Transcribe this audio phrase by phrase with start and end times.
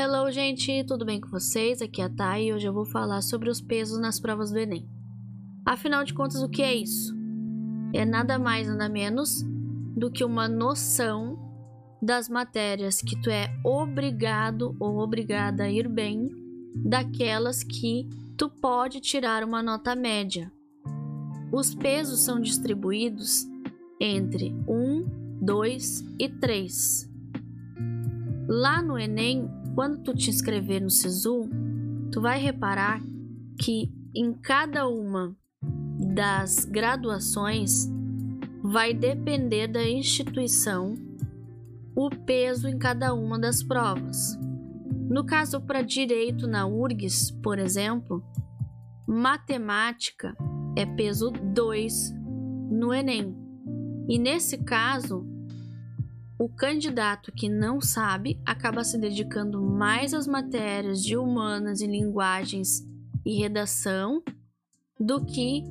[0.00, 1.82] Hello, gente, tudo bem com vocês?
[1.82, 4.56] Aqui é a Thay e hoje eu vou falar sobre os pesos nas provas do
[4.56, 4.88] Enem.
[5.66, 7.12] Afinal de contas, o que é isso?
[7.92, 9.42] É nada mais, nada menos
[9.96, 11.36] do que uma noção
[12.00, 16.30] das matérias que tu é obrigado ou obrigada a ir bem,
[16.76, 20.48] daquelas que tu pode tirar uma nota média.
[21.50, 23.48] Os pesos são distribuídos
[24.00, 27.10] entre 1, 2 e 3.
[28.48, 31.48] Lá no Enem, quando tu te inscrever no SISU,
[32.10, 33.00] tu vai reparar
[33.56, 35.36] que em cada uma
[36.16, 37.88] das graduações
[38.60, 40.96] vai depender da instituição
[41.94, 44.36] o peso em cada uma das provas.
[45.08, 48.20] No caso para direito na URGS, por exemplo,
[49.06, 50.36] matemática
[50.74, 52.14] é peso 2
[52.68, 53.32] no Enem.
[54.08, 55.24] E nesse caso,
[56.38, 62.86] o candidato que não sabe acaba se dedicando mais às matérias de humanas e linguagens
[63.24, 64.22] e redação
[64.98, 65.64] do que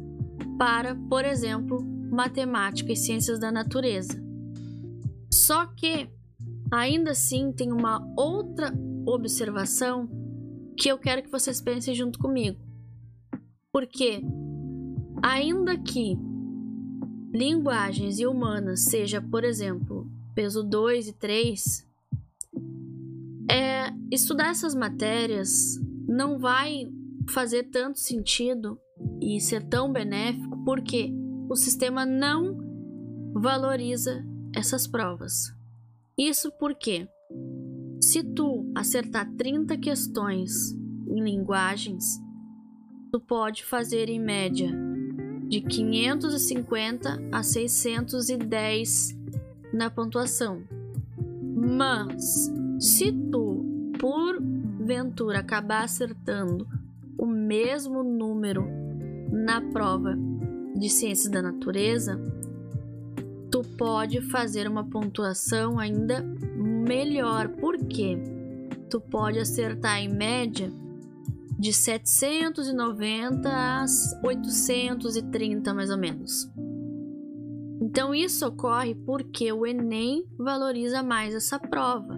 [0.58, 4.22] para, por exemplo, matemática e ciências da natureza.
[5.32, 6.10] Só que
[6.72, 8.74] Ainda assim, tem uma outra
[9.06, 10.10] observação
[10.76, 12.60] que eu quero que vocês pensem junto comigo.
[13.72, 14.22] Porque,
[15.24, 16.18] ainda que
[17.34, 19.97] linguagens e humanas seja, por exemplo,
[20.38, 21.88] peso 2 e 3,
[23.50, 26.88] é, estudar essas matérias não vai
[27.28, 28.80] fazer tanto sentido
[29.20, 31.12] e ser tão benéfico porque
[31.50, 32.56] o sistema não
[33.34, 35.52] valoriza essas provas.
[36.16, 37.10] Isso porque,
[38.00, 40.72] se tu acertar 30 questões
[41.08, 42.22] em linguagens,
[43.12, 44.72] tu pode fazer em média
[45.48, 49.17] de 550 a 610
[49.74, 50.64] na pontuação.
[51.56, 53.66] Mas, se tu,
[54.00, 54.42] por
[54.80, 56.68] ventura, acabar acertando
[57.18, 58.68] o mesmo número
[59.32, 60.16] na prova
[60.76, 62.20] de ciências da natureza,
[63.52, 66.22] tu pode fazer uma pontuação ainda
[66.56, 68.18] melhor, porque
[68.90, 70.72] tu pode acertar em média
[71.58, 73.86] de 790 a
[74.24, 76.50] 830 mais ou menos.
[77.98, 82.16] Então isso ocorre porque o Enem valoriza mais essa prova.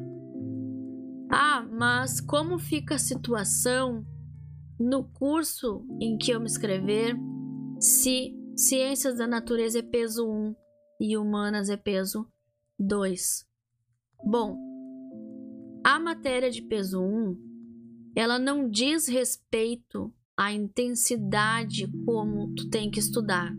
[1.31, 4.05] Ah, mas como fica a situação
[4.77, 7.15] no curso em que eu me inscrever
[7.79, 10.53] se Ciências da Natureza é peso 1
[10.99, 12.27] e humanas é peso
[12.77, 13.47] 2.
[14.21, 14.57] Bom,
[15.81, 17.37] a matéria de peso 1,
[18.17, 23.55] ela não diz respeito à intensidade como tu tem que estudar,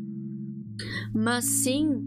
[1.14, 2.02] mas sim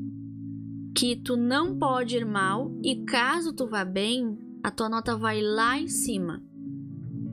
[0.96, 5.42] que tu não pode ir mal e caso tu vá bem, a tua nota vai
[5.42, 6.42] lá em cima.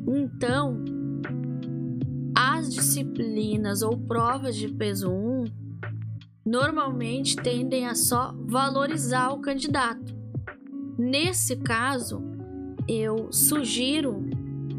[0.09, 0.83] Então,
[2.35, 5.45] as disciplinas ou provas de peso 1
[6.45, 10.19] normalmente tendem a só valorizar o candidato.
[10.99, 12.23] Nesse caso,
[12.89, 14.25] eu sugiro,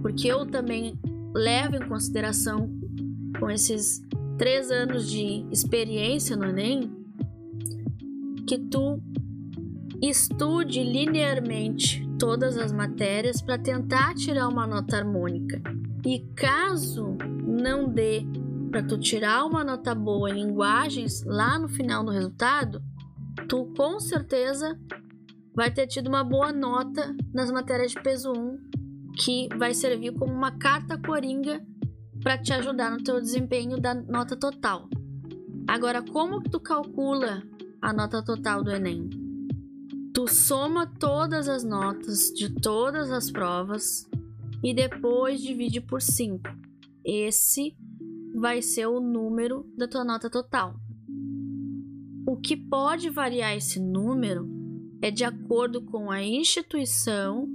[0.01, 0.99] porque eu também
[1.33, 2.69] levo em consideração
[3.39, 4.01] com esses
[4.41, 6.91] três anos de experiência no Enem,
[8.47, 8.99] que tu
[10.01, 15.61] estude linearmente todas as matérias para tentar tirar uma nota harmônica.
[16.03, 17.15] E caso
[17.45, 18.25] não dê
[18.71, 22.81] para tu tirar uma nota boa em linguagens lá no final do resultado,
[23.47, 24.75] tu com certeza
[25.53, 28.57] vai ter tido uma boa nota nas matérias de peso 1,
[29.23, 31.63] que vai servir como uma carta coringa
[32.21, 34.87] para te ajudar no teu desempenho da nota total.
[35.67, 37.43] Agora, como que tu calcula
[37.81, 39.09] a nota total do Enem?
[40.13, 44.07] Tu soma todas as notas de todas as provas
[44.63, 46.43] e depois divide por 5.
[47.03, 47.75] Esse
[48.35, 50.75] vai ser o número da tua nota total.
[52.27, 54.47] O que pode variar esse número
[55.01, 57.47] é de acordo com a instituição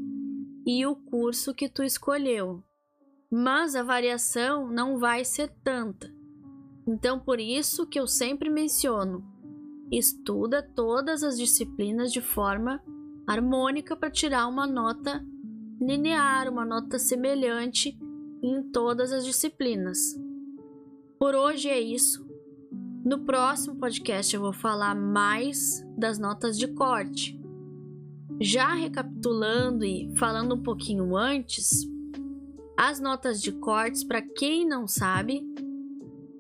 [0.67, 2.66] e o curso que tu escolheu.
[3.39, 6.11] Mas a variação não vai ser tanta.
[6.89, 9.23] Então, por isso que eu sempre menciono:
[9.93, 12.83] estuda todas as disciplinas de forma
[13.27, 15.23] harmônica para tirar uma nota
[15.79, 17.99] linear, uma nota semelhante
[18.43, 19.99] em todas as disciplinas.
[21.19, 22.27] Por hoje é isso.
[23.05, 27.39] No próximo podcast eu vou falar mais das notas de corte.
[28.41, 31.87] Já recapitulando e falando um pouquinho antes,
[32.77, 35.43] as notas de cortes, para quem não sabe,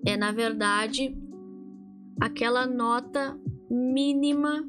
[0.04, 1.16] é na verdade
[2.20, 3.38] aquela nota
[3.70, 4.64] mínima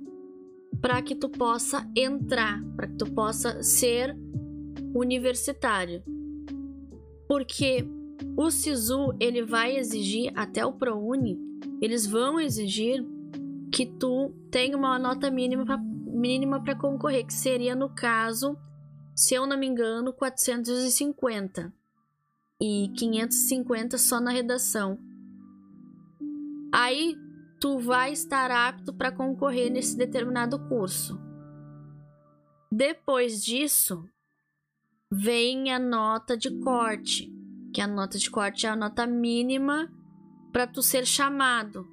[0.82, 4.18] para que tu possa entrar, para que tu possa ser
[4.94, 6.04] universitário.
[7.28, 7.86] Porque
[8.36, 11.38] o SISU ele vai exigir até o ProUni,
[11.82, 13.06] eles vão exigir
[13.72, 15.78] que tu tenha uma nota mínima
[16.18, 18.58] mínima para concorrer, que seria no caso,
[19.18, 21.74] se eu não me engano, 450
[22.62, 25.00] e 550 só na redação.
[26.72, 27.18] Aí
[27.60, 31.20] tu vai estar apto para concorrer nesse determinado curso.
[32.72, 34.08] Depois disso,
[35.12, 37.34] vem a nota de corte,
[37.74, 39.92] que a nota de corte é a nota mínima
[40.54, 41.88] para tu ser chamado,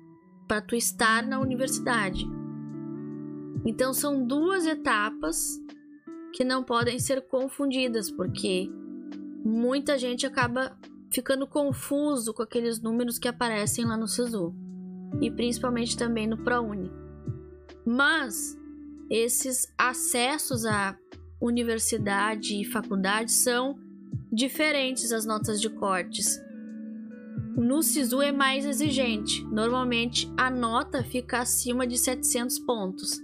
[0.47, 2.26] para tu estar na universidade.
[3.65, 5.59] Então são duas etapas
[6.34, 8.69] que não podem ser confundidas, porque
[9.44, 10.76] muita gente acaba
[11.08, 14.52] ficando confuso com aqueles números que aparecem lá no SISU
[15.20, 16.90] e principalmente também no ProUni.
[17.86, 18.58] Mas
[19.08, 20.98] esses acessos à
[21.40, 23.78] universidade e faculdade são
[24.32, 26.42] diferentes as notas de cortes.
[27.56, 29.44] No SISU é mais exigente.
[29.44, 33.20] Normalmente a nota fica acima de 700 pontos,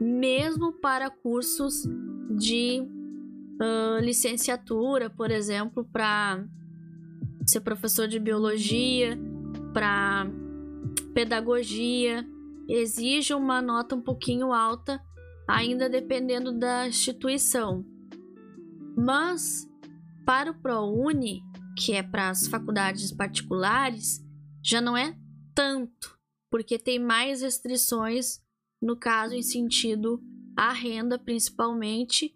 [0.00, 1.86] mesmo para cursos
[2.30, 6.44] de uh, licenciatura, por exemplo, para
[7.46, 9.18] ser professor de biologia,
[9.72, 10.26] para
[11.14, 12.26] pedagogia,
[12.68, 15.02] exige uma nota um pouquinho alta,
[15.46, 17.84] ainda dependendo da instituição.
[18.96, 19.68] Mas
[20.26, 21.42] para o ProUni,
[21.76, 24.22] que é para as faculdades particulares,
[24.62, 25.16] já não é
[25.54, 26.18] tanto,
[26.50, 28.40] porque tem mais restrições,
[28.80, 30.22] no caso, em sentido
[30.58, 32.34] à renda, principalmente,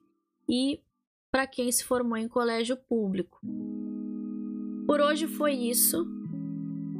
[0.48, 0.80] e
[1.28, 3.40] para quem se formou em colégio público.
[4.86, 6.06] Por hoje foi isso.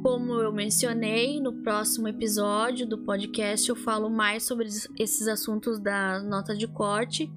[0.01, 4.67] Como eu mencionei, no próximo episódio do podcast eu falo mais sobre
[4.99, 7.31] esses assuntos da nota de corte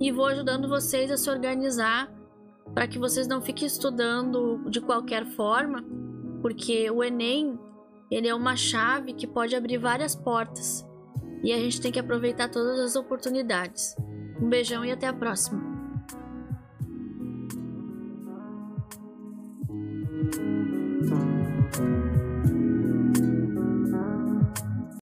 [0.00, 2.10] e vou ajudando vocês a se organizar
[2.72, 5.84] para que vocês não fiquem estudando de qualquer forma,
[6.40, 7.58] porque o Enem
[8.10, 10.86] ele é uma chave que pode abrir várias portas
[11.42, 13.96] e a gente tem que aproveitar todas as oportunidades.
[14.40, 15.75] Um beijão e até a próxima!